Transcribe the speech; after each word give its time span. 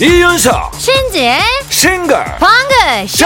이윤석 0.00 0.74
신지의 0.78 1.40
싱글 1.70 2.16
방글 2.38 3.08
쇼! 3.08 3.24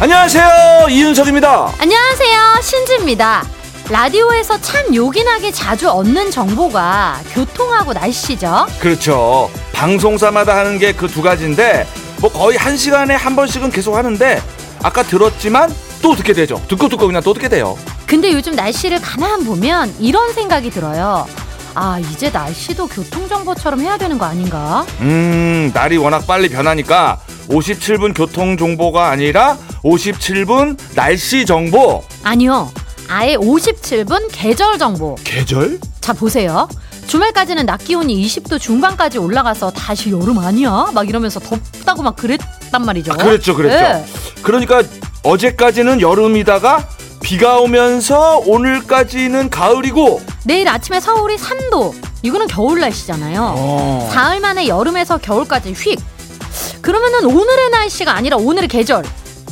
안녕하세요 0.00 0.88
이윤석입니다 0.88 1.72
안녕하세요. 1.78 2.60
신지입니다. 2.62 3.44
라디오에서 3.90 4.58
참 4.60 4.94
요긴하게 4.94 5.50
자주 5.52 5.90
얻는 5.90 6.30
정보가 6.30 7.20
교통하고 7.34 7.92
날씨죠. 7.92 8.66
그렇죠 8.78 9.50
방송사마다 9.72 10.56
하는 10.56 10.78
게 10.78 10.92
그 10.92 11.08
두 11.08 11.20
가지인데 11.22 11.86
뭐 12.20 12.30
거의 12.30 12.56
한 12.56 12.76
시간에 12.76 13.14
한 13.14 13.34
번씩은 13.34 13.70
계속 13.70 13.96
하는데 13.96 14.42
아까 14.82 15.02
들었지만 15.02 15.74
또 16.02 16.14
듣게 16.14 16.32
되죠 16.32 16.60
듣고 16.68 16.88
듣고 16.88 17.06
그냥 17.06 17.22
또 17.22 17.32
듣게 17.32 17.48
돼요 17.48 17.76
근데 18.06 18.32
요즘 18.32 18.54
날씨를 18.54 19.00
가만 19.00 19.44
보면 19.44 19.94
이런 20.00 20.32
생각이 20.32 20.70
들어요. 20.70 21.28
아, 21.76 22.00
이제 22.00 22.28
날씨도 22.28 22.88
교통정보처럼 22.88 23.80
해야 23.82 23.96
되는 23.96 24.18
거 24.18 24.24
아닌가? 24.24 24.84
음 24.98 25.70
날이 25.72 25.96
워낙 25.96 26.26
빨리 26.26 26.48
변하니까 26.48 27.20
57분 27.48 28.12
교통정보가 28.16 29.10
아니라 29.10 29.56
57분 29.84 30.76
날씨 30.96 31.46
정보 31.46 32.02
아니요. 32.24 32.72
아예 33.08 33.36
57분 33.36 34.28
계절 34.32 34.76
정보. 34.78 35.14
계절? 35.22 35.78
자, 36.00 36.12
보세요. 36.12 36.68
주말까지는 37.10 37.66
낮 37.66 37.78
기온이 37.78 38.24
20도 38.24 38.60
중반까지 38.60 39.18
올라가서 39.18 39.72
다시 39.72 40.12
여름 40.12 40.38
아니야? 40.38 40.86
막 40.94 41.08
이러면서 41.08 41.40
덥다고 41.40 42.04
막 42.04 42.14
그랬단 42.14 42.86
말이죠. 42.86 43.12
아, 43.12 43.16
그랬죠 43.16 43.56
그랬죠 43.56 43.76
네. 43.76 44.04
그러니까 44.42 44.84
어제까지는 45.24 46.00
여름이다가 46.02 46.86
비가 47.20 47.58
오면서 47.58 48.38
오늘까지는 48.46 49.50
가을이고 49.50 50.20
내일 50.44 50.68
아침에 50.68 51.00
서울이 51.00 51.34
3도. 51.34 51.92
이거는 52.22 52.46
겨울 52.46 52.78
날씨잖아요. 52.78 53.54
어. 53.56 54.08
사흘 54.12 54.38
만에 54.38 54.68
여름에서 54.68 55.18
겨울까지 55.18 55.72
휙. 55.72 55.98
그러면은 56.80 57.24
오늘의 57.24 57.70
날씨가 57.70 58.14
아니라 58.14 58.36
오늘의 58.36 58.68
계절. 58.68 59.04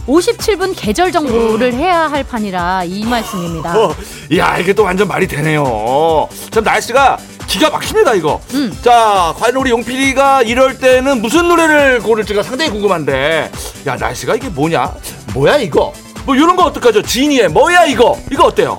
57분 0.07 0.75
계절 0.77 1.11
정보를 1.11 1.75
해야 1.75 2.03
할 2.09 2.23
판이라 2.23 2.85
이 2.85 3.05
말씀입니다. 3.05 3.77
어, 3.77 3.95
야 4.37 4.57
이게 4.59 4.73
또 4.73 4.85
완전 4.85 5.09
말이 5.09 5.27
되네요. 5.27 6.29
참 6.53 6.63
날씨가 6.63 7.19
기가 7.49 7.71
막힙니다 7.71 8.15
이거. 8.15 8.41
음. 8.55 8.77
자 8.83 9.35
과연 9.39 9.57
우리 9.57 9.71
용필이가 9.71 10.43
이럴 10.43 10.79
때는 10.79 11.21
무슨 11.23 11.49
노래를 11.49 12.01
고를지가 12.01 12.43
상당히 12.43 12.71
궁금한데 12.71 13.51
야 13.87 13.97
날씨가 13.97 14.37
이게 14.37 14.49
뭐냐? 14.49 14.93
뭐야 15.35 15.57
이거? 15.59 15.93
뭐 16.25 16.37
이런 16.37 16.55
거 16.57 16.65
어떡하죠? 16.65 17.03
지니의 17.03 17.49
뭐야 17.49 17.87
이거? 17.87 18.19
이거 18.31 18.45
어때요? 18.45 18.77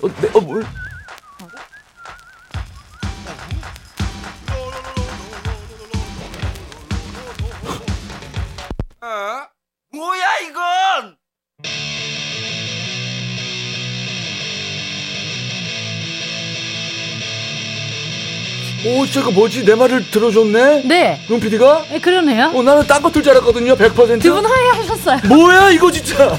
어, 0.00 0.08
네, 0.20 0.28
어, 0.32 0.40
뭘? 0.40 0.64
오 19.08 19.10
저거 19.10 19.30
뭐지? 19.30 19.64
내 19.64 19.74
말을 19.74 20.10
들어줬네? 20.10 20.82
네. 20.84 21.20
용필이가? 21.30 21.84
네, 21.90 21.98
그러네요. 21.98 22.52
어 22.54 22.62
나는 22.62 22.86
딴 22.86 23.00
것들 23.02 23.22
줄 23.22 23.32
알았거든요 23.32 23.74
100%. 23.74 24.20
두 24.20 24.34
분 24.34 24.44
화해하셨어요. 24.44 25.20
뭐야 25.34 25.70
이거 25.70 25.90
진짜? 25.90 26.38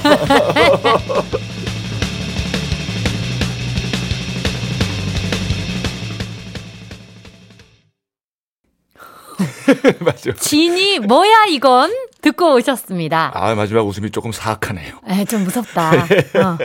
맞죠. 10.00 10.32
진이 10.34 10.98
뭐야 11.00 11.46
이건 11.50 11.92
듣고 12.20 12.54
오셨습니다. 12.54 13.32
아 13.34 13.54
마지막 13.54 13.86
웃음이 13.86 14.10
조금 14.10 14.32
사악하네요. 14.32 14.94
에, 15.08 15.24
좀 15.24 15.44
무섭다. 15.44 15.90
어. 15.94 16.58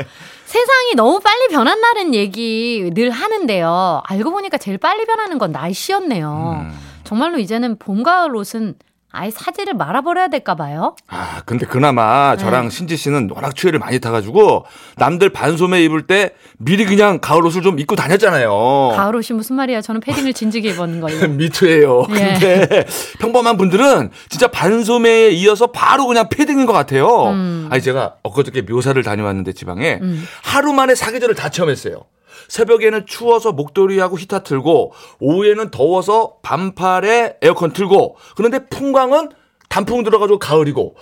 세상이 0.46 0.96
너무 0.96 1.20
빨리 1.20 1.48
변한다는 1.50 2.14
얘기 2.14 2.92
늘 2.94 3.10
하는데요. 3.10 4.02
알고 4.06 4.32
보니까 4.32 4.58
제일 4.58 4.78
빨리 4.78 5.06
변하는 5.06 5.38
건 5.38 5.52
날씨였네요. 5.52 6.66
음. 6.66 6.80
정말로 7.04 7.38
이제는 7.40 7.78
봄, 7.78 8.04
가을 8.04 8.36
옷은 8.36 8.76
아예 9.16 9.32
사지를 9.32 9.74
말아버려야 9.76 10.28
될까 10.28 10.56
봐요. 10.56 10.96
아 11.08 11.42
근데 11.46 11.66
그나마 11.66 12.36
네. 12.36 12.44
저랑 12.44 12.70
신지 12.70 12.98
씨는 12.98 13.30
워낙 13.34 13.56
추위를 13.56 13.80
많이 13.80 14.00
타가지고 14.00 14.66
남들 14.98 15.30
반소매 15.30 15.84
입을 15.86 16.06
때 16.06 16.32
미리 16.58 16.86
그냥 16.86 17.20
가을 17.20 17.46
옷을 17.46 17.62
좀 17.62 17.80
입고 17.80 17.96
다녔잖아요. 17.96 18.94
가을 18.96 19.16
옷이 19.16 19.36
무슨 19.36 19.56
말이야? 19.56 19.82
저는 19.82 20.02
패딩을 20.02 20.34
진지게 20.34 20.72
입었는 20.72 21.00
거예요. 21.00 21.28
미투예요. 21.36 22.08
예. 22.12 22.16
근데 22.16 22.86
평범한 23.20 23.58
분들은 23.58 24.12
진짜 24.30 24.48
반소매에 24.48 25.30
이어서 25.32 25.68
바로 25.68 26.08
그냥 26.08 26.28
패딩인 26.30 26.66
것 26.66 26.74
같아요. 26.74 27.30
음. 27.30 27.68
아니 27.72 27.82
제가 27.82 28.16
엊그저께 28.24 28.64
묘사를 28.64 29.02
다녀왔는데 29.02 29.54
지방에 29.54 30.00
음. 30.02 30.26
하루 30.44 30.74
만에 30.74 30.94
사계절을 30.94 31.36
다 31.36 31.50
체험했어요. 31.50 32.04
새벽에는 32.48 33.06
추워서 33.06 33.52
목도리하고 33.52 34.18
히터 34.18 34.44
틀고 34.44 34.94
오후에는 35.20 35.72
더워서 35.72 36.38
반팔에 36.42 37.38
에어컨 37.42 37.74
틀고 37.74 38.18
그런데 38.36 38.68
풍광은 38.68 39.30
단풍 39.70 40.04
들어가지고 40.04 40.40
가을이고 40.40 40.96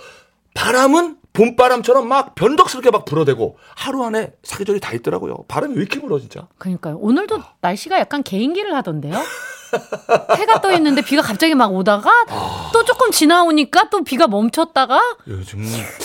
바람은 0.54 1.16
봄바람처럼 1.34 2.06
막 2.08 2.34
변덕스럽게 2.36 2.90
막 2.90 3.04
불어대고 3.04 3.58
하루 3.74 4.04
안에 4.04 4.32
사계절이 4.44 4.80
다 4.80 4.92
있더라고요. 4.94 5.44
바람이 5.48 5.74
왜 5.74 5.80
이렇게 5.80 6.00
불어 6.00 6.18
진짜. 6.20 6.46
그러니까요. 6.58 6.96
오늘도 7.00 7.42
날씨가 7.60 7.98
약간 7.98 8.22
개인기를 8.22 8.74
하던데요. 8.74 9.14
해가 10.38 10.60
떠 10.60 10.72
있는데 10.74 11.02
비가 11.02 11.20
갑자기 11.20 11.56
막 11.56 11.74
오다가 11.74 12.08
또 12.72 12.84
조금 12.84 13.10
지나오니까 13.10 13.88
또 13.90 14.04
비가 14.04 14.28
멈췄다가 14.28 15.00
요즘 15.26 15.64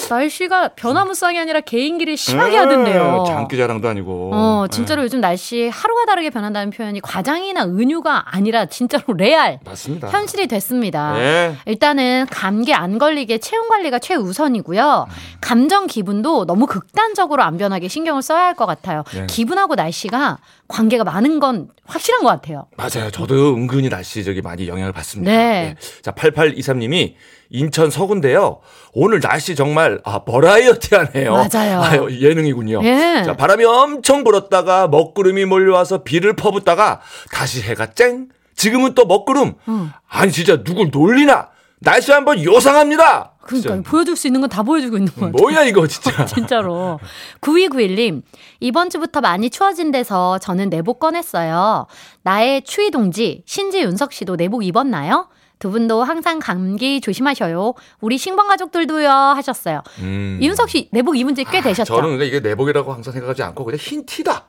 날씨가 0.09 0.69
변화무쌍이 0.69 1.38
아니라 1.38 1.62
개인기를 1.62 2.18
심하게 2.18 2.57
음, 2.57 2.62
하던데요. 2.62 3.25
장기 3.28 3.57
자랑도 3.57 3.88
아니고. 3.88 4.31
어, 4.34 4.66
진짜로 4.72 5.03
요즘 5.03 5.22
날씨 5.22 5.69
하루가 5.69 6.06
다르게 6.06 6.31
변한다는 6.31 6.72
표현이 6.72 7.01
과장이나 7.01 7.66
은유가 7.66 8.35
아니라 8.35 8.66
진짜로 8.66 9.13
레알 9.13 9.59
맞습니다. 9.63 10.09
현실이 10.09 10.47
됐습니다. 10.47 11.13
네. 11.13 11.56
일단은 11.68 12.25
감기 12.31 12.73
안 12.73 12.97
걸리게 12.97 13.38
체온 13.38 13.69
관리가 13.69 14.00
최우선이고요. 14.00 15.06
감정 15.41 15.88
기분도 15.88 16.46
너무 16.46 16.66
극단적으로 16.66 17.41
안 17.44 17.57
변하게 17.57 17.88
신경을 17.88 18.22
써야 18.22 18.44
할 18.46 18.53
것 18.56 18.66
같아요. 18.66 19.03
네. 19.13 19.25
기분하고 19.28 19.75
날씨가 19.75 20.38
관계가 20.68 21.03
많은 21.03 21.40
건 21.40 21.69
확실한 21.85 22.24
것 22.24 22.30
같아요. 22.30 22.68
맞아요. 22.78 23.09
저도 23.12 23.56
은근히 23.56 23.90
날씨 23.90 24.24
저기 24.24 24.41
많이 24.41 24.68
영향을 24.68 24.91
받습니다. 24.91 25.31
네. 25.31 25.75
자, 26.02 26.12
8823님이 26.12 27.13
인천 27.52 27.90
서구인데요. 27.90 28.59
오늘 28.94 29.19
날씨 29.22 29.56
정말 29.56 30.00
아, 30.03 30.19
버라이어티하네요. 30.25 31.31
맞아요. 31.31 31.81
아유, 31.84 32.07
예능이군요. 32.22 32.81
예. 32.84 33.24
자, 33.25 33.36
바람이 33.36 33.63
엄청 33.66 34.24
불었다가 34.24 34.88
먹구름이 34.88 35.46
몰려와서 35.46 36.03
비를 36.03 36.34
퍼붓다가 36.36 37.01
다시 37.31 37.62
해가 37.62 37.94
쨍. 37.94 38.30
지금은 38.56 38.94
또 38.94 39.06
먹구름. 39.06 39.53
음. 39.69 39.91
아니 40.09 40.31
진짜 40.31 40.63
누굴 40.63 40.90
놀리나? 40.91 41.47
날씨 41.80 42.12
한번 42.12 42.44
요상합니다. 42.44 43.31
그러니까 43.50 43.74
진짜. 43.76 43.90
보여줄 43.90 44.16
수 44.16 44.28
있는 44.28 44.42
건 44.42 44.50
다 44.50 44.64
보여주고 44.64 44.98
있는 44.98 45.12
것 45.14 45.22
같아요. 45.22 45.32
뭐야 45.42 45.64
이거 45.66 45.86
진짜. 45.88 46.24
진짜로. 46.26 47.00
9291님, 47.42 48.22
이번 48.60 48.90
주부터 48.90 49.22
많이 49.22 49.50
추워진 49.50 49.92
데서 49.92 50.38
저는 50.40 50.70
내복 50.70 51.00
꺼냈어요. 51.00 51.88
나의 52.24 52.62
추위 52.64 52.92
동지, 52.92 53.44
신지 53.46 53.82
윤석 53.82 54.14
씨도 54.14 54.36
내복 54.36 54.64
입었나요? 54.64 55.28
두 55.60 55.69
분도 55.72 56.04
항상 56.04 56.40
감기 56.40 57.01
조심하셔요. 57.01 57.74
우리 58.00 58.18
신번 58.18 58.48
가족들도요 58.48 59.10
하셨어요. 59.10 59.81
음. 60.00 60.40
이윤석 60.42 60.69
씨 60.69 60.88
내복 60.94 61.18
입은 61.18 61.36
지 61.36 61.44
꽤 61.44 61.60
되셨죠? 61.62 61.94
저는 61.94 62.22
이게 62.25 62.40
내복이라고 62.40 62.94
항상 62.94 63.12
생각하지 63.12 63.44
않고 63.44 63.66
그냥 63.66 63.78
흰 63.78 64.06
티다. 64.06 64.45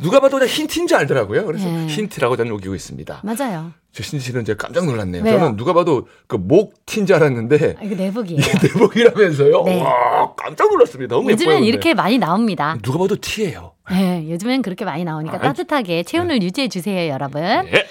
누가 0.00 0.20
봐도 0.20 0.38
그냥 0.38 0.48
흰 0.48 0.66
티인지 0.66 0.94
알더라고요. 0.94 1.44
그래서 1.46 1.66
네. 1.68 1.86
흰 1.86 2.08
티라고 2.08 2.36
저는 2.36 2.52
우기고 2.52 2.74
있습니다. 2.74 3.22
맞아요. 3.22 3.72
저 3.92 4.02
신지 4.02 4.24
씨는 4.26 4.42
이제 4.42 4.54
깜짝 4.54 4.86
놀랐네요. 4.86 5.22
왜요? 5.24 5.38
저는 5.38 5.56
누가 5.56 5.72
봐도 5.72 6.06
그목 6.26 6.74
티인지 6.86 7.12
알았는데 7.14 7.76
아, 7.80 7.84
이거 7.84 7.94
내복이에요. 7.96 8.40
이게 8.40 8.68
내복이라면서요. 8.68 9.62
네. 9.64 9.82
와 9.82 10.32
깜짝 10.36 10.70
놀랐습니다. 10.70 11.14
너무 11.14 11.30
예뻐요. 11.30 11.46
요즘엔. 11.46 11.64
이렇게 11.64 11.94
많이 11.94 12.18
나옵니다. 12.18 12.76
누가 12.82 12.98
봐도 12.98 13.16
티예요. 13.16 13.72
네, 13.90 14.26
요즘엔 14.30 14.62
그렇게 14.62 14.84
많이 14.84 15.04
나오니까 15.04 15.36
아, 15.36 15.40
따뜻하게 15.40 16.02
체온을 16.02 16.42
유지해 16.42 16.68
주세요, 16.68 17.10
여러분. 17.12 17.42
네. 17.42 17.86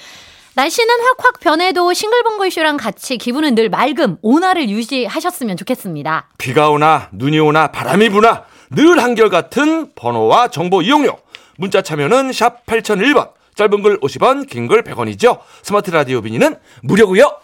날씨는 0.53 0.87
확확 1.01 1.39
변해도 1.39 1.93
싱글벙글 1.93 2.49
쇼랑 2.49 2.77
같이 2.77 3.17
기분은 3.19 3.53
늘 3.53 3.69
맑음, 3.69 4.17
온화를 4.23 4.69
유지하셨으면 4.69 5.55
좋겠습니다. 5.57 6.29
비가 6.39 6.69
오나 6.71 7.09
눈이 7.11 7.39
오나 7.39 7.71
바람이 7.71 8.09
부나 8.09 8.43
늘 8.71 8.99
한결같은 8.99 9.91
번호와 9.95 10.49
정보 10.49 10.81
이용료. 10.81 11.15
문자 11.57 11.81
참여는 11.81 12.31
샵 12.33 12.65
8001번. 12.65 13.29
짧은 13.55 13.81
글 13.81 13.99
50원, 13.99 14.47
긴 14.47 14.67
글 14.67 14.83
100원이죠. 14.83 15.39
스마트 15.63 15.89
라디오 15.91 16.21
미니는 16.21 16.55
무료고요. 16.83 17.37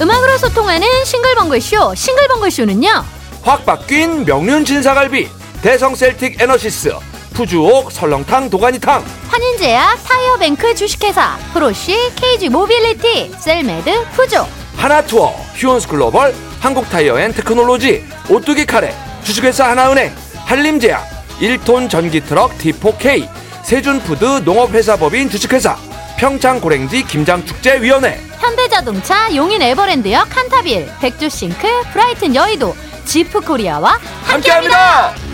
음악으로 0.00 0.36
소통하는 0.36 0.86
싱글벙글쇼 1.06 1.94
싱글벙글쇼는요 1.94 3.04
확 3.42 3.64
바뀐 3.64 4.26
명륜 4.26 4.62
진사갈비 4.62 5.26
대성 5.62 5.94
셀틱 5.94 6.38
에너시스 6.38 6.92
푸주옥 7.32 7.90
설렁탕 7.90 8.50
도가니탕 8.50 9.02
환인제약 9.28 10.04
타이어뱅크 10.04 10.74
주식회사 10.74 11.38
프로시 11.54 11.96
KG 12.16 12.50
모빌리티 12.50 13.32
셀메드 13.38 14.10
푸조 14.12 14.46
하나투어 14.76 15.28
휴온스 15.54 15.88
글로벌 15.88 16.34
한국타이어앤테크놀로지 16.60 18.04
오뚜기 18.28 18.66
카레 18.66 18.94
주식회사 19.24 19.70
하나은행 19.70 20.14
한림제약 20.44 21.15
1톤 21.40 21.90
전기 21.90 22.20
트럭 22.20 22.56
D4K 22.58 23.28
세준푸드 23.62 24.42
농업회사법인 24.44 25.28
주식회사 25.28 25.76
평창고랭지 26.18 27.02
김장축제위원회 27.04 28.18
현대자동차 28.38 29.34
용인 29.34 29.60
에버랜드역 29.60 30.30
칸타빌 30.30 30.88
백조싱크 31.00 31.68
브라이튼 31.92 32.34
여의도 32.34 32.74
지프코리아와 33.04 33.98
함께합니다. 34.24 35.12
함께합니다. 35.12 35.26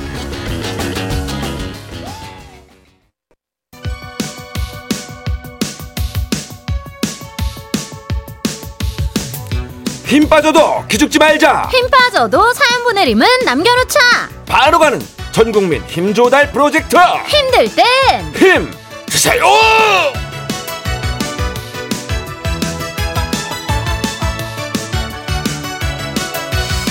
힘 10.06 10.28
빠져도 10.28 10.86
기죽지 10.88 11.18
말자. 11.18 11.68
힘 11.72 11.88
빠져도 11.88 12.52
사연 12.52 12.84
보내림은 12.84 13.26
남겨놓자 13.46 13.98
바로 14.46 14.78
가는 14.78 15.00
전국민 15.32 15.82
힘조달 15.86 16.50
프로젝트 16.52 16.96
힘들 17.26 17.68
땐 17.74 18.32
힘 18.34 18.70
드세요. 19.06 19.42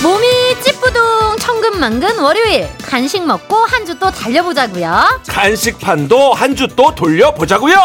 몸이 0.03 0.25
찌뿌둥 0.61 1.38
천근만근 1.39 2.19
월요일 2.19 2.67
간식 2.81 3.23
먹고 3.25 3.55
한 3.65 3.85
주 3.85 3.97
또 3.99 4.09
달려보자고요 4.09 5.21
간식판도 5.27 6.33
한 6.33 6.55
주 6.55 6.67
또 6.75 6.94
돌려보자고요. 6.95 7.75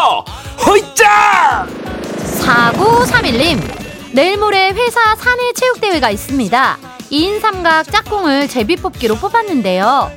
허이짜. 0.65 1.67
4931님 2.41 3.61
내일 4.13 4.37
모레 4.37 4.69
회사 4.71 5.15
사내 5.15 5.51
체육대회가 5.53 6.09
있습니다 6.09 6.77
2인 7.11 7.39
삼각 7.41 7.91
짝꿍을 7.91 8.47
제비뽑기로 8.47 9.15
뽑았는데요 9.15 10.11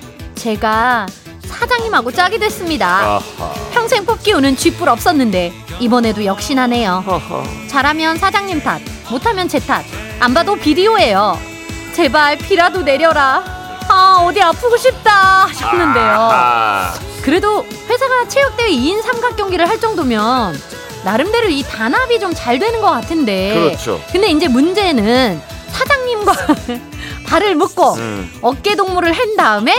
제가 0.44 1.06
사장님하고 1.44 2.10
짝이 2.12 2.38
됐습니다 2.38 2.88
아하. 2.88 3.52
평생 3.72 4.06
뽑기 4.06 4.32
오는 4.32 4.56
쥐뿔 4.56 4.88
없었는데 4.88 5.52
이번에도 5.80 6.24
역시나네요 6.24 7.02
허허. 7.06 7.44
잘하면 7.68 8.16
사장님 8.16 8.62
탓 8.62 8.80
못하면 9.10 9.48
제 9.48 9.58
탓 9.60 9.84
안 10.20 10.32
봐도 10.32 10.56
비디오예요 10.56 11.38
제발 11.94 12.38
비라도 12.38 12.80
내려라 12.82 13.42
아 13.88 14.22
어디 14.26 14.40
아프고 14.40 14.76
싶다 14.78 15.44
하셨는데요 15.46 16.04
아하. 16.10 16.94
그래도 17.22 17.66
회사가 17.88 18.26
체육대회 18.28 18.70
2인 18.70 19.02
삼각 19.02 19.36
경기를 19.36 19.68
할 19.68 19.78
정도면 19.78 20.58
나름대로 21.04 21.48
이 21.48 21.62
단합이 21.62 22.18
좀 22.18 22.32
잘 22.34 22.58
되는 22.58 22.80
것 22.80 22.90
같은데 22.90 23.52
그렇죠. 23.54 24.00
근데 24.12 24.28
이제 24.30 24.48
문제는 24.48 25.40
사장님과 25.72 26.32
발을 27.30 27.54
묶고 27.54 27.94
음. 27.94 28.32
어깨 28.42 28.74
동무를 28.74 29.12
한 29.12 29.36
다음에 29.36 29.72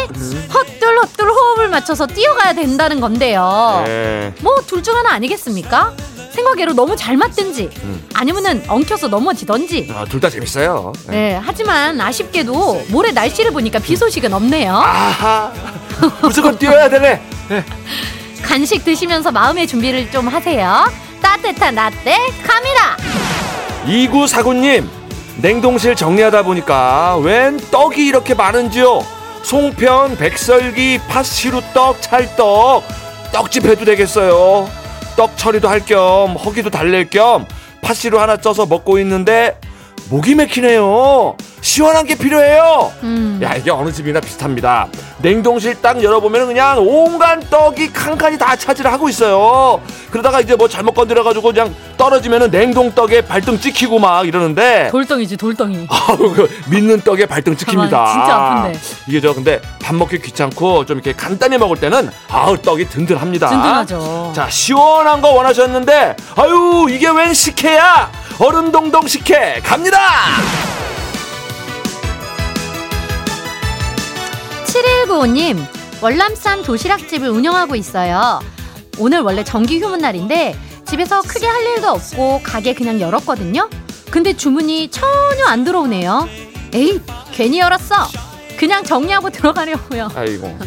헛둘 0.54 0.98
헛둘 1.00 1.30
호흡을 1.30 1.68
맞춰서 1.68 2.08
뛰어가야 2.08 2.54
된다는 2.54 3.02
건데요 3.02 3.84
네. 3.86 4.34
뭐둘 4.42 4.82
중 4.82 4.96
하나 4.96 5.12
아니겠습니까? 5.14 5.94
생각외로 6.32 6.72
너무 6.72 6.96
잘 6.96 7.18
맞든지 7.18 7.70
음. 7.84 8.08
아니면은 8.14 8.64
엉켜서 8.70 9.10
넘어지던지 9.10 9.92
아, 9.94 10.06
둘 10.06 10.22
다 10.22 10.30
재밌어요. 10.30 10.94
네. 11.08 11.12
네 11.34 11.40
하지만 11.44 12.00
아쉽게도 12.00 12.86
모레 12.88 13.12
날씨를 13.12 13.52
보니까 13.52 13.80
비 13.80 13.98
소식은 13.98 14.32
없네요 14.34 14.74
아하. 14.74 15.52
무조건 16.22 16.58
뛰어야 16.58 16.88
되네. 16.90 17.22
네. 17.50 17.66
간식 18.42 18.86
드시면서 18.86 19.30
마음의 19.32 19.68
준비를 19.68 20.10
좀 20.10 20.28
하세요 20.30 20.86
따뜻한 21.22 21.76
라떼 21.76 22.16
갑니다 22.44 22.98
2949님, 23.86 24.88
냉동실 25.42 25.96
정리하다 25.96 26.44
보니까 26.44 27.18
웬 27.18 27.58
떡이 27.58 28.06
이렇게 28.06 28.36
많은지요? 28.36 29.04
송편, 29.42 30.18
백설기, 30.18 31.00
팥시루떡, 31.10 32.00
찰떡, 32.00 32.84
떡집 33.32 33.66
해도 33.66 33.84
되겠어요. 33.84 34.70
떡 35.18 35.36
처리도 35.36 35.68
할 35.68 35.84
겸, 35.84 36.36
허기도 36.36 36.70
달랠 36.70 37.10
겸, 37.10 37.48
팥시루 37.82 38.20
하나 38.20 38.38
쪄서 38.38 38.68
먹고 38.68 39.00
있는데, 39.00 39.58
목이 40.12 40.36
막히네요. 40.36 41.38
시원한 41.62 42.06
게 42.06 42.16
필요해요. 42.16 42.92
음. 43.04 43.40
야, 43.42 43.56
이게 43.56 43.72
어느 43.72 43.94
집이나 43.94 44.20
비슷합니다. 44.20 44.88
냉동실 45.20 45.82
딱 45.82 46.04
열어보면 46.04 46.48
그냥 46.48 46.80
온갖 46.86 47.40
떡이 47.50 47.94
칸칸이 47.94 48.38
다 48.38 48.58
차지를 48.58 48.92
하고 48.92 49.08
있어요. 49.08 49.80
그러다가 50.10 50.42
이제 50.42 50.58
뭐 50.58 50.68
잘못 50.68 50.92
건드려가지고 50.96 51.54
그냥 51.54 51.74
떨어지면은 51.96 52.52
냉동떡에 52.52 53.22
발등 53.22 53.58
찍히고 53.58 54.00
막 54.00 54.28
이러는데. 54.28 54.90
돌덩이지 54.92 55.38
돌덩이 55.38 55.88
그 56.36 56.50
믿는 56.70 57.00
떡에 57.02 57.26
발등 57.26 57.56
찍힙니다. 57.56 58.06
진짜 58.12 58.36
아픈데. 58.36 58.80
이게 59.08 59.22
저 59.22 59.34
근데 59.34 59.62
밥 59.82 59.96
먹기 59.96 60.20
귀찮고 60.20 60.86
좀 60.88 60.98
이렇게 60.98 61.14
간단히 61.14 61.58
먹을 61.58 61.78
때는 61.78 62.10
아우 62.28 62.58
떡이 62.58 62.90
든든합니다. 62.90 63.48
든든하죠. 63.48 64.34
자 64.36 64.50
시원한 64.50 65.22
거 65.22 65.30
원하셨는데 65.30 66.18
아유 66.36 66.88
이게 66.90 67.08
웬 67.10 67.34
식혜야? 67.34 68.12
얼음 68.44 68.72
동동 68.72 69.06
식혜 69.06 69.62
갑니다. 69.64 70.00
7195님 74.66 75.64
월남쌈 76.02 76.64
도시락집을 76.64 77.30
운영하고 77.30 77.76
있어요. 77.76 78.40
오늘 78.98 79.20
원래 79.20 79.44
정기 79.44 79.80
휴무 79.80 79.98
날인데 79.98 80.56
집에서 80.88 81.22
크게 81.22 81.46
할 81.46 81.62
일도 81.62 81.88
없고 81.90 82.42
가게 82.42 82.74
그냥 82.74 83.00
열었거든요. 83.00 83.70
근데 84.10 84.36
주문이 84.36 84.90
전혀 84.90 85.46
안 85.46 85.64
들어오네요. 85.64 86.28
에이 86.74 87.00
괜히 87.32 87.60
열었어. 87.60 88.08
그냥 88.58 88.84
정리하고 88.84 89.30
들어가려고요. 89.30 90.10
아이고. 90.16 90.58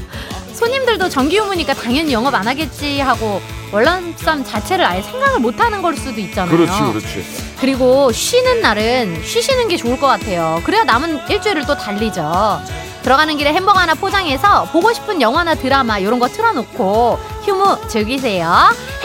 손님들도 0.52 1.08
정기 1.08 1.38
휴무니까 1.40 1.74
당연히 1.74 2.12
영업 2.12 2.36
안 2.36 2.46
하겠지 2.46 3.00
하고 3.00 3.40
월남쌈 3.72 4.44
자체를 4.44 4.84
아예 4.84 5.02
생각을 5.02 5.40
못 5.40 5.58
하는 5.60 5.82
걸 5.82 5.96
수도 5.96 6.20
있잖아요 6.20 6.56
그렇지 6.56 6.78
그렇지. 6.80 7.24
그리고 7.60 8.12
쉬는 8.12 8.60
날은 8.60 9.22
쉬시는 9.24 9.68
게 9.68 9.76
좋을 9.76 9.98
것 9.98 10.06
같아요. 10.06 10.60
그래야 10.64 10.84
남은 10.84 11.28
일주일을 11.28 11.64
또 11.66 11.76
달리죠. 11.76 12.60
들어가는 13.02 13.36
길에 13.36 13.52
햄버거 13.52 13.78
하나 13.78 13.94
포장해서 13.94 14.64
보고 14.72 14.92
싶은 14.92 15.20
영화나 15.20 15.54
드라마 15.54 15.98
이런 15.98 16.18
거 16.18 16.28
틀어놓고 16.28 17.18
휴무 17.44 17.88
즐기세요. 17.88 18.50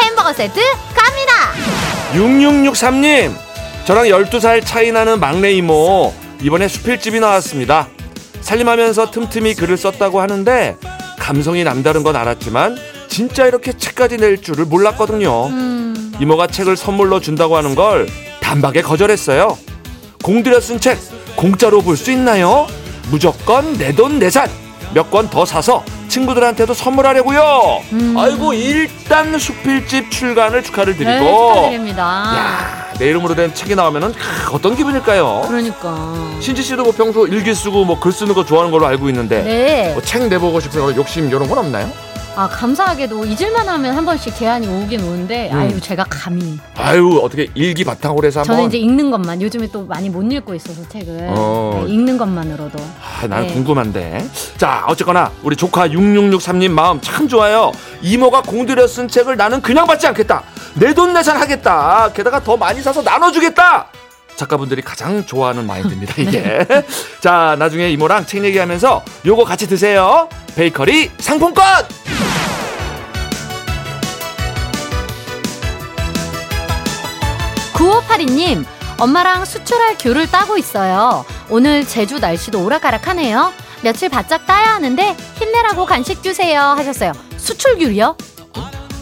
햄버거 0.01 0.31
세트 0.33 0.59
갑니다. 0.95 1.33
6663님 2.13 3.33
저랑 3.85 4.05
12살 4.05 4.65
차이 4.65 4.91
나는 4.91 5.19
막내 5.19 5.51
이모 5.51 6.13
이번에 6.41 6.67
수필집이 6.67 7.19
나왔습니다 7.19 7.87
살림하면서 8.41 9.11
틈틈이 9.11 9.55
글을 9.55 9.77
썼다고 9.77 10.21
하는데 10.21 10.77
감성이 11.19 11.63
남다른 11.63 12.03
건 12.03 12.15
알았지만 12.15 12.77
진짜 13.19 13.45
이렇게 13.45 13.73
책까지 13.73 14.15
낼 14.15 14.41
줄을 14.41 14.63
몰랐거든요 14.63 15.47
음, 15.47 16.13
이모가 16.21 16.47
책을 16.47 16.77
선물로 16.77 17.19
준다고 17.19 17.57
하는 17.57 17.75
걸 17.75 18.07
단박에 18.39 18.81
거절했어요 18.81 19.57
공들여 20.23 20.61
쓴 20.61 20.79
책 20.79 20.97
공짜로 21.35 21.81
볼 21.81 21.97
수 21.97 22.11
있나요? 22.13 22.65
무조건 23.11 23.73
내 23.77 23.91
돈 23.93 24.19
내산 24.19 24.49
몇 24.93 25.09
권 25.11 25.29
더 25.29 25.43
사서 25.43 25.83
친구들한테도 26.07 26.73
선물하려고요 26.73 27.81
음. 27.91 28.15
아이고 28.17 28.53
일단 28.53 29.37
수필집 29.37 30.11
출간을 30.11 30.63
축하를 30.63 30.93
드리고 30.95 31.11
네, 31.11 31.19
축하드립니다. 31.19 32.01
야, 32.01 32.93
내 32.99 33.07
이름으로 33.09 33.35
된 33.35 33.53
책이 33.53 33.75
나오면은 33.75 34.13
크, 34.13 34.53
어떤 34.55 34.77
기분일까요? 34.77 35.41
그러니까. 35.45 36.15
신지 36.39 36.63
씨도 36.63 36.83
뭐 36.83 36.93
평소 36.95 37.27
일기 37.27 37.53
쓰고 37.53 37.83
뭐 37.83 37.99
글 37.99 38.13
쓰는 38.13 38.33
거 38.33 38.45
좋아하는 38.45 38.71
걸로 38.71 38.85
알고 38.87 39.09
있는데 39.09 39.43
네. 39.43 39.91
뭐 39.91 40.01
책 40.03 40.29
내보고 40.29 40.61
싶은 40.61 40.95
욕심 40.95 41.27
이런 41.27 41.49
건 41.49 41.57
없나요? 41.57 41.91
아 42.35 42.47
감사하게도 42.47 43.25
잊을만 43.25 43.67
하면 43.67 43.95
한 43.97 44.05
번씩 44.05 44.33
제안이 44.35 44.65
오긴 44.67 45.01
오는데 45.03 45.49
음. 45.51 45.57
아유 45.57 45.81
제가 45.81 46.05
감히. 46.09 46.57
아유 46.77 47.19
어떻게 47.21 47.47
일기 47.53 47.83
바탕으로 47.83 48.25
해서 48.25 48.43
저는 48.43 48.61
한번. 48.63 48.69
이제 48.69 48.77
읽는 48.77 49.11
것만 49.11 49.41
요즘에 49.41 49.67
또 49.73 49.85
많이 49.85 50.09
못 50.09 50.21
읽고 50.31 50.55
있어서 50.55 50.87
책을. 50.87 51.27
어. 51.31 51.83
네, 51.85 51.91
읽는 51.93 52.17
것만으로도. 52.17 52.79
아, 53.21 53.27
난 53.27 53.45
네. 53.45 53.53
궁금한데. 53.53 54.25
자 54.57 54.85
어쨌거나 54.87 55.31
우리 55.43 55.55
조카 55.57 55.89
6663님 55.89 56.69
마음 56.71 57.01
참 57.01 57.27
좋아요. 57.27 57.73
이모가 58.01 58.43
공들여 58.43 58.87
쓴 58.87 59.07
책을 59.09 59.35
나는 59.35 59.61
그냥 59.61 59.85
받지 59.85 60.07
않겠다. 60.07 60.43
내 60.75 60.93
돈 60.93 61.11
내산 61.13 61.35
하겠다. 61.35 62.09
게다가 62.13 62.41
더 62.41 62.55
많이 62.55 62.81
사서 62.81 63.01
나눠주겠다 63.01 63.87
작가분들이 64.39 64.81
가장 64.81 65.25
좋아하는 65.25 65.67
마인드입니다 65.67 66.15
이게 66.17 66.65
자 67.19 67.55
나중에 67.59 67.91
이모랑 67.91 68.25
책 68.25 68.43
얘기하면서 68.45 69.03
요거 69.25 69.43
같이 69.43 69.67
드세요 69.67 70.29
베이커리 70.55 71.11
상품권 71.19 71.65
9582님, 77.73 78.65
엄마랑 78.99 79.45
수출할 79.45 79.95
귤을 79.97 80.29
따고 80.29 80.57
있어요. 80.57 81.25
오늘 81.49 81.87
제주 81.87 82.19
날씨도 82.19 82.61
오락가락하네요. 82.61 83.53
며칠 83.81 84.09
바짝 84.09 84.45
따야 84.45 84.73
하는데 84.73 85.15
힘내라고 85.35 85.85
간식 85.85 86.21
주세요 86.21 86.61
하셨어요. 86.61 87.13
수출 87.37 87.77
귤이요? 87.77 88.17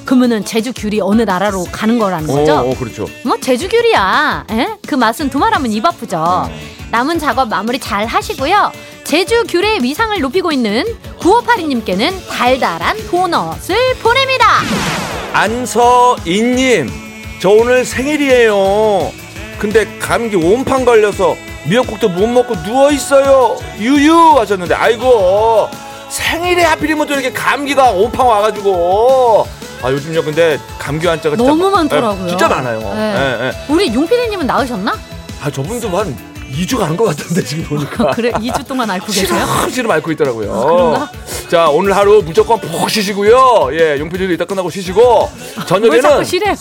그러면은 0.08 0.46
제주 0.46 0.72
귤이 0.74 1.02
어느 1.02 1.24
나라로 1.24 1.66
가는 1.66 2.00
거라는 2.00 2.28
거죠? 2.28 2.54
어, 2.56 2.70
어, 2.72 2.76
그렇죠. 2.80 3.08
뭐 3.24 3.38
제주 3.42 3.68
귤이야. 3.68 4.46
에? 4.50 4.68
그 4.88 4.96
맛은 4.96 5.30
두말하면 5.30 5.70
입 5.74 5.86
아프죠. 5.86 6.50
남은 6.92 7.20
작업 7.20 7.50
마무리 7.50 7.78
잘 7.78 8.06
하시고요. 8.06 8.72
제주 9.04 9.44
귤의 9.46 9.84
위상을 9.84 10.18
높이고 10.22 10.54
있는 10.54 10.86
9582님께는 11.20 12.26
달달한 12.30 12.96
보너스를 13.12 13.96
보냅니다. 14.02 14.46
안서인님, 15.34 16.90
저 17.42 17.50
오늘 17.50 17.84
생일이에요. 17.84 19.12
근데 19.60 19.86
감기 20.00 20.38
온팡 20.38 20.86
걸려서 20.86 21.36
미역국도 21.66 22.08
못 22.08 22.28
먹고 22.28 22.56
누워 22.64 22.92
있어요. 22.92 23.58
유유 23.78 24.40
하셨는데, 24.40 24.74
아이고 24.74 25.68
생일에 26.10 26.64
하필이면 26.64 27.08
또 27.08 27.14
이렇게 27.14 27.34
감기가 27.34 27.92
온팡 27.92 28.26
와가지고. 28.26 29.57
아 29.88 29.92
요즘요 29.94 30.22
근데 30.22 30.60
감기 30.78 31.08
환자가 31.08 31.38
진짜 31.38 31.50
너무 31.50 31.64
많- 31.70 31.84
많더라고요. 31.88 32.26
예, 32.26 32.30
진짜 32.32 32.50
많아요. 32.50 32.80
네. 32.94 33.16
예, 33.16 33.46
예. 33.48 33.52
우리 33.74 33.94
용피디님은 33.94 34.46
나으셨나? 34.46 34.94
아 35.42 35.50
저분도 35.50 35.88
한 35.98 36.14
2주 36.52 36.78
가는 36.78 36.98
것 36.98 37.06
같은데 37.06 37.42
지금 37.42 37.64
보니까. 37.64 38.12
그래 38.12 38.32
2주 38.32 38.68
동안 38.68 38.90
앓고 38.92 39.06
계세요? 39.08 39.46
시름시름 39.62 39.90
앓고 39.90 40.12
있더라고요. 40.12 40.52
그런가? 40.52 41.10
자 41.50 41.70
오늘 41.70 41.96
하루 41.96 42.22
무조건 42.22 42.60
푹 42.60 42.90
쉬시고요. 42.90 43.70
예, 43.80 43.98
용피디도 43.98 44.34
이따 44.34 44.44
끝나고 44.44 44.70
쉬시고 44.70 45.32
왜 45.32 45.54
자꾸 45.54 45.66
저녁에는 45.68 46.24
쉬래요? 46.26 46.54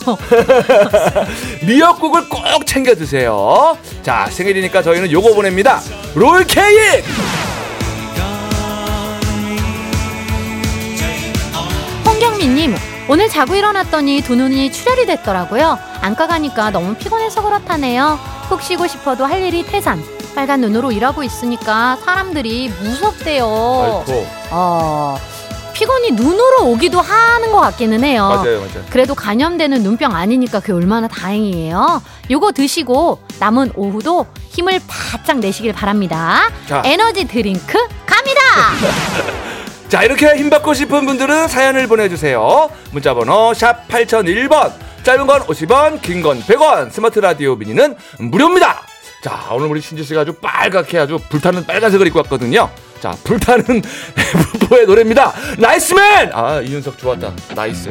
미역국을 1.66 2.28
꼭 2.28 2.64
챙겨 2.64 2.94
드세요. 2.94 3.76
자 4.04 4.28
생일이니까 4.30 4.84
저희는 4.84 5.10
요거 5.10 5.34
보냅니다. 5.34 5.80
롤 6.14 6.44
케이크. 6.44 7.02
홍경민님 12.04 12.74
오늘 13.08 13.28
자고 13.28 13.54
일어났더니 13.54 14.20
두 14.22 14.34
눈이 14.34 14.72
출혈이 14.72 15.06
됐더라고요. 15.06 15.78
안과 16.00 16.26
가니까 16.26 16.70
너무 16.70 16.94
피곤해서 16.94 17.42
그렇다네요. 17.42 18.18
푹 18.48 18.62
쉬고 18.62 18.86
싶어도 18.88 19.24
할 19.24 19.42
일이 19.42 19.64
태산. 19.64 20.02
빨간 20.34 20.60
눈으로 20.60 20.92
일하고 20.92 21.22
있으니까 21.22 21.96
사람들이 22.04 22.68
무섭대요. 22.68 23.44
아이고 24.06 24.26
어, 24.50 25.16
피곤이 25.72 26.10
눈으로 26.12 26.64
오기도 26.66 27.00
하는 27.00 27.52
것 27.52 27.60
같기는 27.60 28.02
해요. 28.04 28.28
맞아요, 28.28 28.58
맞아요. 28.60 28.84
그래도 28.90 29.14
감염되는 29.14 29.82
눈병 29.82 30.14
아니니까 30.14 30.60
그게 30.60 30.72
얼마나 30.72 31.06
다행이에요. 31.08 32.02
요거 32.30 32.52
드시고 32.52 33.20
남은 33.38 33.72
오후도 33.76 34.26
힘을 34.50 34.80
바짝 34.86 35.38
내시길 35.38 35.72
바랍니다. 35.72 36.50
자. 36.68 36.82
에너지 36.84 37.24
드링크 37.26 37.78
갑니다. 38.04 38.40
자 39.88 40.02
이렇게 40.02 40.34
힘 40.36 40.50
받고 40.50 40.74
싶은 40.74 41.06
분들은 41.06 41.48
사연을 41.48 41.86
보내주세요. 41.86 42.68
문자번호 42.90 43.54
샵 43.54 43.86
8001번 43.88 44.72
짧은 45.04 45.26
건 45.26 45.42
50원 45.42 46.02
긴 46.02 46.22
건 46.22 46.40
100원 46.42 46.90
스마트 46.90 47.20
라디오 47.20 47.54
미니는 47.54 47.96
무료입니다. 48.18 48.82
자 49.22 49.46
오늘 49.52 49.68
우리 49.68 49.80
신지 49.80 50.02
씨가 50.02 50.22
아주 50.22 50.32
빨갛게 50.34 50.98
아주 50.98 51.18
불타는 51.28 51.66
빨간색을 51.66 52.06
입고 52.08 52.18
왔거든요. 52.20 52.68
자 53.00 53.12
불타는 53.22 53.64
F4의 53.82 54.86
노래입니다. 54.86 55.32
나이스맨! 55.58 56.30
아 56.32 56.60
이윤석 56.60 56.98
좋았다. 56.98 57.32
nice. 57.54 57.90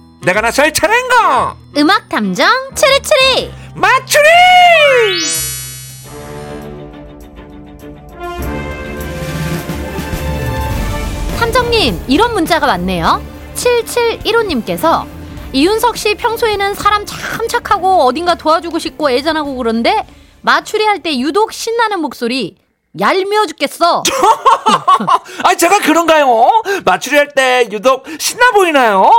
내가 0.23 0.41
나설 0.41 0.71
차례인가? 0.71 1.55
음악 1.77 2.07
탐정 2.09 2.47
추리추리. 2.75 3.51
맞추리! 3.75 4.21
탐정님, 11.39 12.03
이런 12.07 12.33
문자가 12.33 12.67
왔네요. 12.67 13.21
7715님께서 13.55 15.05
이윤석 15.53 15.97
씨 15.97 16.15
평소에는 16.15 16.75
사람 16.75 17.05
참 17.05 17.47
착하고 17.47 18.03
어딘가 18.03 18.35
도와주고 18.35 18.79
싶고 18.79 19.09
애잔하고 19.11 19.55
그런데 19.55 20.05
마추리 20.41 20.85
할 20.85 20.99
때 21.01 21.17
유독 21.19 21.51
신나는 21.51 21.99
목소리 21.99 22.57
얄미워 22.99 23.45
죽겠어. 23.47 24.03
아, 25.43 25.55
제가 25.55 25.79
그런가요? 25.79 26.47
맞추리 26.85 27.17
할 27.17 27.29
때 27.33 27.67
유독 27.71 28.05
신나 28.19 28.51
보이나요? 28.51 29.11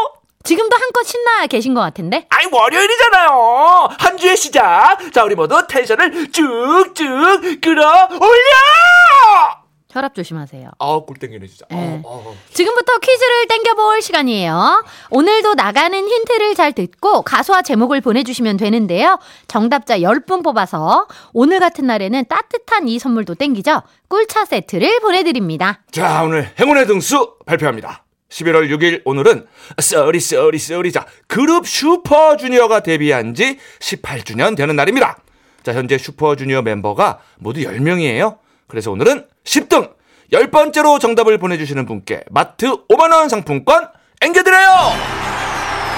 지금도 0.44 0.76
한껏 0.76 1.06
신나 1.06 1.46
계신 1.46 1.74
것 1.74 1.80
같은데? 1.80 2.26
아이, 2.30 2.46
월요일이잖아요. 2.50 3.88
한 3.98 4.16
주의 4.16 4.36
시작. 4.36 4.98
자, 5.12 5.24
우리 5.24 5.34
모두 5.34 5.62
텐션을 5.68 6.32
쭉쭉 6.32 7.60
끌어올려! 7.60 9.62
혈압 9.90 10.14
조심하세요. 10.14 10.70
아, 10.78 11.00
꿀 11.06 11.18
땡기네, 11.18 11.46
진짜. 11.46 11.66
네. 11.70 12.00
아, 12.02 12.08
아, 12.08 12.12
아. 12.14 12.32
지금부터 12.54 12.98
퀴즈를 12.98 13.46
땡겨볼 13.46 14.00
시간이에요. 14.00 14.86
오늘도 15.10 15.52
나가는 15.54 16.08
힌트를 16.08 16.54
잘 16.54 16.72
듣고 16.72 17.20
가수와 17.20 17.60
제목을 17.60 18.00
보내주시면 18.00 18.56
되는데요. 18.56 19.18
정답자 19.48 19.98
10분 19.98 20.42
뽑아서 20.42 21.08
오늘 21.34 21.60
같은 21.60 21.86
날에는 21.86 22.24
따뜻한 22.26 22.88
이 22.88 22.98
선물도 22.98 23.34
땡기죠. 23.34 23.82
꿀차 24.08 24.46
세트를 24.46 25.00
보내드립니다. 25.00 25.80
자, 25.90 26.22
오늘 26.22 26.50
행운의 26.58 26.86
등수 26.86 27.34
발표합니다. 27.44 28.02
11월 28.32 28.68
6일 28.70 29.02
오늘은 29.04 29.46
Sorry 29.78 30.18
Sorry 30.20 30.58
Sorry 30.58 30.90
자 30.90 31.06
그룹 31.26 31.66
슈퍼주니어가 31.66 32.80
데뷔한 32.80 33.34
지 33.34 33.58
18주년 33.80 34.56
되는 34.56 34.74
날입니다. 34.74 35.18
자 35.62 35.74
현재 35.74 35.98
슈퍼주니어 35.98 36.62
멤버가 36.62 37.18
모두 37.38 37.60
10명이에요. 37.60 38.38
그래서 38.66 38.90
오늘은 38.90 39.26
10등 39.44 39.90
10번째로 40.32 40.98
정답을 40.98 41.36
보내주시는 41.38 41.84
분께 41.86 42.22
마트 42.30 42.66
5만원 42.88 43.28
상품권 43.28 43.88
앵겨드려요. 44.22 45.22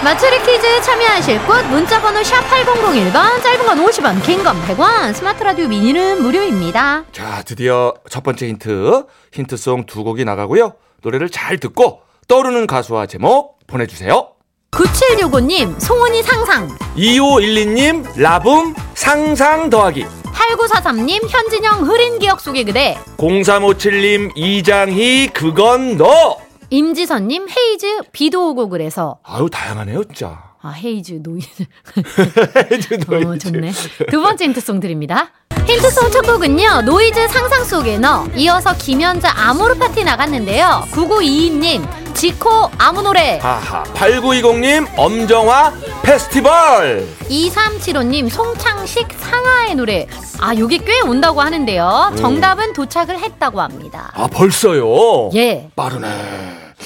맞추리 0.03 0.39
퀴즈 0.43 0.83
참여하실 0.83 1.47
곳 1.47 1.65
문자번호 1.69 2.23
샵 2.25 2.43
8001번 2.51 3.43
짧은 3.43 3.65
건 3.65 3.79
50원 3.87 4.23
긴 4.25 4.43
건 4.43 4.61
100원 4.67 5.15
스마트 5.15 5.43
라디오 5.45 5.69
미니는 5.69 6.21
무료입니다. 6.21 7.05
자 7.13 7.43
드디어 7.47 7.95
첫 8.11 8.23
번째 8.25 8.49
힌트 8.49 9.05
힌트송 9.33 9.87
두 9.87 10.03
곡이 10.05 10.25
나가고요. 10.25 10.75
노래를 11.03 11.31
잘 11.31 11.59
듣고 11.59 12.03
떠오르는 12.29 12.67
가수와 12.67 13.07
제목 13.07 13.59
보내주세요. 13.67 14.29
9765님 14.73 15.79
송은이 15.81 16.23
상상 16.25 16.69
2512님 16.97 18.21
라붐 18.21 18.75
상상 18.95 19.71
더하기 19.71 20.05
8943님 20.33 21.29
현진영 21.29 21.87
흐린 21.87 22.19
기억 22.19 22.41
속의 22.41 22.65
그대 22.65 22.99
0357님 23.19 24.33
이장희 24.37 25.29
그건 25.33 25.97
너 25.97 26.39
임지선님 26.71 27.47
헤이즈 27.49 28.01
비도 28.11 28.51
오고 28.51 28.69
그래서 28.69 29.19
아유 29.23 29.49
다양하네요 29.49 30.03
진짜 30.05 30.43
아 30.61 30.71
헤이즈 30.71 31.21
노이즈 31.23 31.65
헤이즈 32.73 32.95
어, 33.07 33.15
노이즈. 33.21 33.53
좋네. 33.53 33.71
두 34.11 34.21
번째 34.23 34.45
힌트송 34.47 34.81
드립니다. 34.81 35.31
힌트송 35.67 36.11
첫 36.11 36.23
곡은요, 36.23 36.83
노이즈 36.83 37.29
상상 37.29 37.65
속의 37.65 37.99
너. 37.99 38.27
이어서 38.35 38.75
김연자 38.77 39.31
아모르 39.37 39.75
파티 39.75 40.05
나갔는데요. 40.05 40.85
9922님, 40.93 41.87
지코 42.15 42.49
아무 42.79 43.03
노래. 43.03 43.39
하하 43.43 43.83
8920님 43.85 44.87
엄정화 44.97 45.73
페스티벌 46.03 47.07
2375님, 47.29 48.29
송창식 48.31 49.13
상아의 49.13 49.75
노래. 49.75 50.07
아, 50.41 50.55
요게 50.57 50.79
꽤 50.79 51.01
온다고 51.01 51.41
하는데요. 51.41 52.13
정답은 52.17 52.73
도착을 52.73 53.19
했다고 53.19 53.61
합니다. 53.61 54.13
아 54.15 54.27
벌써요 54.29 55.31
예. 55.35 55.69
빠르네 55.75 56.07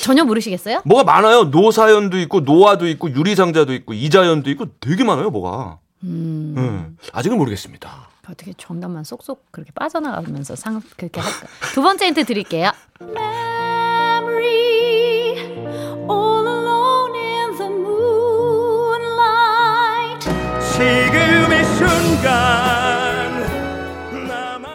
전혀 0.00 0.24
모르시겠어요? 0.24 0.82
뭐가 0.84 1.04
많아요 1.04 1.44
노사연도 1.44 2.18
있고 2.20 2.40
노아도 2.40 2.86
있고 2.88 3.10
유리상자도 3.10 3.72
있고 3.74 3.94
이자연도 3.94 4.48
있고 4.50 4.66
되게 4.80 5.02
많아요 5.04 5.30
뭐가 5.30 5.78
음, 6.04 6.54
음, 6.56 6.96
아직은 7.12 7.36
모르겠습니다 7.36 8.08
어떻게 8.30 8.52
정답만 8.56 9.02
쏙쏙 9.02 9.50
그렇게 9.50 9.72
빠져나가면서 9.74 10.54
상, 10.54 10.80
그렇게 10.96 11.20
할까? 11.20 11.46
두 11.72 11.82
번째 11.82 12.06
힌트 12.06 12.24
드릴게요. 12.26 12.70
순간 21.76 23.42
나만 24.28 24.70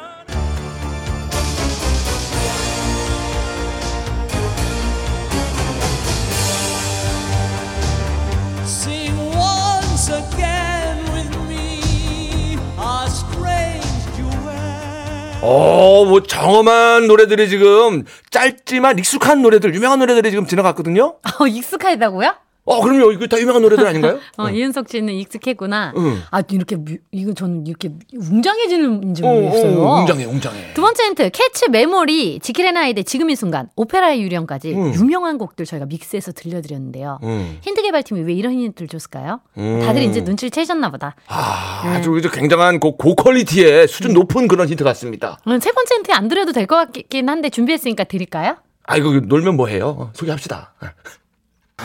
Sing 8.65 9.15
once 9.33 10.09
again 10.09 11.05
with 11.13 11.37
me 11.47 12.57
a 12.77 13.07
strange 13.07 13.87
duet. 14.17 15.39
어, 15.41 16.03
뭐 16.03 16.21
정엄한 16.23 17.07
노래들이 17.07 17.47
지금 17.47 18.03
짧지만 18.29 18.99
익숙한 18.99 19.41
노래들, 19.41 19.73
유명한 19.73 19.99
노래들이 19.99 20.31
지금 20.31 20.45
지나갔거든요. 20.45 21.15
어, 21.39 21.47
익숙하다고요? 21.47 22.42
어, 22.65 22.81
그럼요. 22.81 23.11
이거 23.11 23.27
다 23.27 23.37
유명한 23.39 23.61
노래들 23.61 23.85
아닌가요? 23.85 24.19
어, 24.37 24.49
이윤석 24.49 24.87
씨는 24.87 25.13
익숙했구나. 25.15 25.93
응. 25.97 26.21
아, 26.31 26.41
이렇게, 26.49 26.77
뮤- 26.77 26.97
이거 27.11 27.33
저는 27.33 27.67
이렇게 27.67 27.89
웅장해지는지 28.15 29.23
어, 29.23 29.27
모르겠어요. 29.27 29.81
어, 29.81 29.99
웅장해, 30.01 30.25
웅장해. 30.25 30.73
두 30.73 30.81
번째 30.81 31.03
힌트, 31.03 31.29
캣츠 31.31 31.69
메모리, 31.69 32.39
지킬 32.39 32.71
앤 32.71 32.82
하이드 32.82 33.03
지금 33.03 33.29
이 33.29 33.35
순간, 33.35 33.67
오페라의 33.75 34.21
유령까지 34.21 34.73
음. 34.73 34.93
유명한 34.95 35.37
곡들 35.37 35.65
저희가 35.65 35.85
믹스해서 35.87 36.31
들려드렸는데요. 36.31 37.19
음. 37.23 37.57
힌트 37.61 37.81
개발팀이 37.81 38.21
왜 38.21 38.33
이런 38.33 38.53
힌트를 38.53 38.87
줬을까요? 38.87 39.41
음. 39.57 39.81
다들 39.83 40.01
이제 40.03 40.21
눈치를 40.21 40.49
채셨나 40.51 40.89
보다. 40.89 41.15
아, 41.27 41.81
네. 41.83 41.89
아주 41.97 42.11
굉장한 42.31 42.79
고, 42.79 42.95
고quality의 42.97 43.87
수준 43.87 44.13
높은 44.13 44.47
그런 44.47 44.67
힌트 44.69 44.83
같습니다. 44.83 45.37
오늘 45.45 45.59
세 45.61 45.71
번째 45.73 45.95
힌트 45.95 46.11
안 46.13 46.27
드려도 46.29 46.51
될 46.53 46.63
것 46.65 46.77
같긴 46.93 47.27
한데 47.27 47.49
준비했으니까 47.49 48.05
드릴까요? 48.05 48.55
아, 48.85 48.95
이거 48.97 49.11
놀면 49.11 49.57
뭐 49.57 49.67
해요? 49.67 49.95
어, 49.99 50.11
소개합시다. 50.13 50.73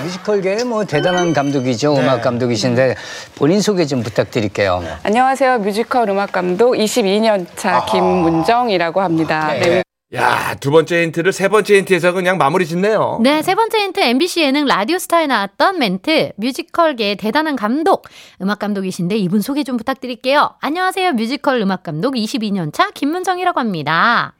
뮤지컬계의 0.02 0.64
뭐 0.64 0.85
대단한 0.85 1.33
감독이죠. 1.33 1.97
음악 1.97 2.23
감독이신데 2.23 2.95
본인 3.37 3.61
소개 3.61 3.85
좀 3.87 4.02
부탁드릴게요. 4.02 4.83
안녕하세요. 5.02 5.59
뮤지컬 5.59 6.09
음악 6.09 6.33
감독 6.33 6.73
22년 6.73 7.47
차 7.57 7.85
김문정이라고 7.87 9.00
합니다. 9.00 9.52
네. 9.52 9.83
야, 10.14 10.55
두 10.59 10.71
번째 10.71 11.02
힌트를 11.02 11.35
세 11.35 11.49
번째 11.49 11.76
힌트에서 11.78 12.12
그냥 12.12 12.38
마무리 12.38 12.67
짓네요. 12.67 13.21
네, 13.23 13.43
세 13.43 13.55
번째 13.55 13.78
힌트 13.78 14.00
MBC 14.00 14.40
예능 14.40 14.64
라디오스타에 14.64 15.26
나왔던 15.26 15.78
멘트 15.78 16.33
뮤지컬계의 16.37 17.17
대단한 17.17 17.57
감독 17.57 18.07
음악 18.40 18.59
감독이신데 18.59 19.17
이분 19.19 19.43
소개 19.43 19.64
좀 19.64 19.76
부탁드릴게요. 19.76 20.55
안녕하세요. 20.61 21.12
뮤지컬 21.12 21.61
음악 21.61 21.83
감독 21.83 22.14
22년 22.14 22.73
차 22.73 22.90
김문정이라고 22.90 23.61
합니다. 23.61 24.33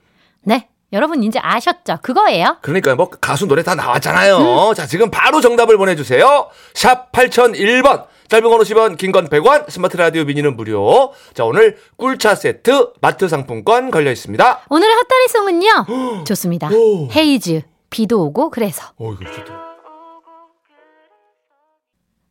네, 0.43 0.69
여러분 0.93 1.23
이제 1.23 1.39
아셨죠? 1.43 1.99
그거예요. 2.03 2.57
그러니까 2.63 2.95
뭐 2.95 3.11
가수 3.11 3.47
노래 3.47 3.63
다 3.63 3.75
나왔잖아요. 3.75 4.73
자, 4.75 4.87
지금 4.87 5.11
바로 5.11 5.41
정답을 5.41 5.77
보내주세요. 5.77 6.49
샵 6.75 7.13
8001번. 7.13 8.07
짧은 8.29 8.49
건 8.51 8.61
50원, 8.61 8.99
긴 8.99 9.11
건 9.11 9.29
100원, 9.29 9.71
스마트 9.71 9.97
라디오 9.97 10.25
미니는 10.25 10.55
무료. 10.57 11.13
자, 11.33 11.45
오늘 11.45 11.79
꿀차 11.97 12.35
세트, 12.35 12.93
마트 13.01 13.27
상품권 13.29 13.91
걸려 13.91 14.11
있습니다. 14.13 14.61
오늘의 14.69 14.95
헛다리송은요. 14.95 16.25
좋습니다. 16.27 16.69
오. 16.71 17.09
헤이즈 17.11 17.63
비도 17.91 18.23
오고 18.27 18.51
그래서 18.51 18.85
어, 18.99 19.13
이거 19.19 19.31
좋다. 19.31 19.68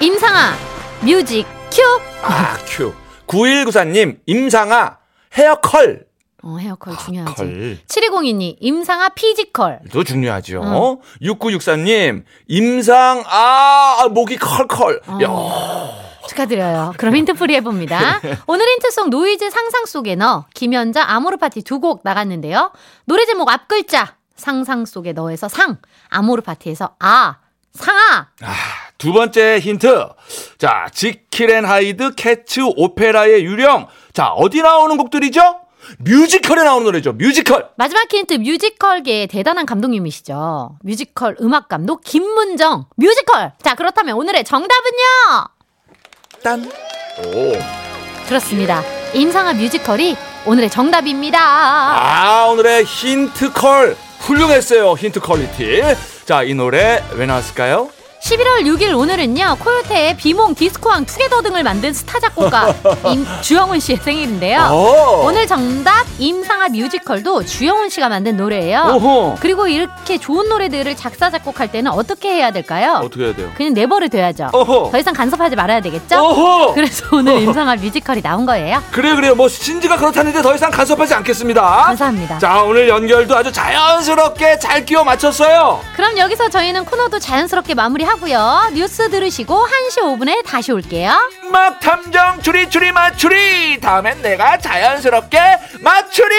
임상아, 0.00 0.54
뮤직 1.02 1.44
큐! 1.70 1.82
아, 2.22 2.56
큐. 2.66 2.94
9194님, 3.26 4.18
임상아, 4.26 4.96
헤어컬. 5.34 6.06
어, 6.42 6.56
헤어컬 6.56 6.96
중요하지. 6.96 7.34
컬. 7.34 7.78
7202님, 7.86 8.56
임상아 8.60 9.08
피지컬. 9.10 9.80
도 9.92 10.04
중요하죠. 10.04 10.60
어. 10.62 10.98
6964님, 11.20 12.24
임상아, 12.46 14.06
목이 14.10 14.36
컬컬. 14.36 15.00
어. 15.08 15.18
야, 15.20 16.28
축하드려요. 16.28 16.94
그럼 16.96 17.16
힌트풀이 17.16 17.54
해봅니다. 17.56 18.20
오늘 18.46 18.66
힌트송 18.68 19.10
노이즈 19.10 19.50
상상 19.50 19.84
속의 19.86 20.14
너 20.14 20.46
김연자 20.54 21.02
아모르 21.08 21.38
파티 21.38 21.62
두 21.62 21.80
곡 21.80 22.02
나갔는데요. 22.04 22.70
노래 23.04 23.24
제목 23.26 23.48
앞 23.50 23.66
글자 23.66 24.14
상상 24.36 24.84
속의 24.84 25.12
너에서 25.12 25.48
상 25.48 25.78
아모르 26.10 26.42
파티에서 26.42 26.94
아 27.00 27.36
상아 27.72 28.28
두 28.98 29.12
번째 29.12 29.60
힌트. 29.60 30.08
자, 30.58 30.88
지킬 30.92 31.50
앤 31.50 31.64
하이드, 31.64 32.16
캐츠, 32.16 32.60
오페라의 32.76 33.44
유령. 33.44 33.86
자, 34.12 34.32
어디 34.32 34.60
나오는 34.60 34.96
곡들이죠? 34.96 35.60
뮤지컬에 35.98 36.64
나오는 36.64 36.84
노래죠. 36.84 37.12
뮤지컬. 37.12 37.68
마지막 37.76 38.12
힌트 38.12 38.34
뮤지컬계의 38.34 39.28
대단한 39.28 39.64
감독님이시죠. 39.64 40.78
뮤지컬 40.82 41.36
음악 41.40 41.68
감독 41.68 42.02
김문정 42.02 42.86
뮤지컬. 42.96 43.52
자 43.62 43.74
그렇다면 43.74 44.16
오늘의 44.16 44.44
정답은요. 44.44 45.46
딴. 46.42 46.70
오. 47.24 47.52
그렇습니다. 48.26 48.82
임상아 49.14 49.54
뮤지컬이 49.54 50.16
오늘의 50.44 50.68
정답입니다. 50.68 51.38
아, 51.40 52.46
오늘의 52.50 52.84
힌트컬. 52.84 53.96
훌륭했어요. 54.20 54.92
힌트 54.92 55.20
quality. 55.20 55.82
자, 56.26 56.42
이 56.42 56.52
노래 56.52 57.02
왜 57.14 57.24
나왔을까요? 57.24 57.90
11월 58.28 58.60
6일 58.66 58.94
오늘은요 58.94 59.56
코요태의 59.58 60.18
비몽 60.18 60.54
디스코왕 60.54 61.06
Together 61.06 61.40
등을 61.40 61.62
만든 61.62 61.94
스타 61.94 62.20
작곡가 62.20 62.74
임, 63.10 63.24
주영훈 63.40 63.80
씨의 63.80 64.00
생일인데요. 64.02 64.68
오. 64.70 65.22
오늘 65.24 65.46
정답 65.46 66.04
임상아 66.18 66.68
뮤지컬도 66.68 67.46
주영훈 67.46 67.88
씨가 67.88 68.10
만든 68.10 68.36
노래예요. 68.36 68.82
오호. 68.96 69.36
그리고 69.40 69.66
이렇게 69.66 70.18
좋은 70.18 70.46
노래들을 70.50 70.94
작사 70.96 71.30
작곡할 71.30 71.72
때는 71.72 71.90
어떻게 71.90 72.28
해야 72.34 72.50
될까요? 72.50 73.00
어떻게 73.02 73.24
해야 73.24 73.34
돼요? 73.34 73.50
그냥 73.56 73.72
내버려 73.72 74.08
둬야죠. 74.08 74.50
어허. 74.52 74.90
더 74.92 74.98
이상 74.98 75.14
간섭하지 75.14 75.56
말아야 75.56 75.80
되겠죠? 75.80 76.16
어허. 76.18 76.74
그래서 76.74 77.06
오늘 77.12 77.40
임상아 77.40 77.76
뮤지컬이 77.76 78.20
나온 78.20 78.44
거예요. 78.44 78.82
그래요, 78.90 79.16
그래요. 79.16 79.34
뭐 79.36 79.48
신지가 79.48 79.96
그렇다는데 79.96 80.42
더 80.42 80.54
이상 80.54 80.70
간섭하지 80.70 81.14
않겠습니다. 81.14 81.62
감사합니다. 81.62 82.38
자, 82.40 82.62
오늘 82.62 82.90
연결도 82.90 83.34
아주 83.34 83.50
자연스럽게 83.50 84.58
잘 84.58 84.84
끼워 84.84 85.02
맞췄어요. 85.02 85.80
그럼 85.96 86.18
여기서 86.18 86.50
저희는 86.50 86.84
코너도 86.84 87.18
자연스럽게 87.20 87.72
마무리하고 87.74 88.17
요. 88.30 88.70
뉴스 88.72 89.08
들으시고 89.10 89.66
1시 89.66 90.02
5분에 90.02 90.44
다시 90.44 90.72
올게요. 90.72 91.12
막 91.50 91.80
탐정 91.80 92.42
추리 92.42 92.68
추리 92.70 92.92
맞추리. 92.92 93.80
다음엔 93.80 94.22
내가 94.22 94.58
자연스럽게 94.58 95.38
맞추리. 95.80 96.34